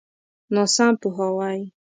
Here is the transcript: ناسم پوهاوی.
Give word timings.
ناسم 0.53 0.93
پوهاوی. 1.01 1.59